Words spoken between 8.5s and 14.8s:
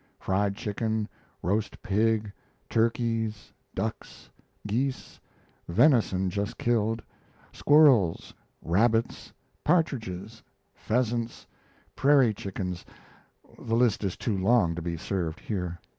rabbits, partridges, pheasants, prairie chickens the list is too long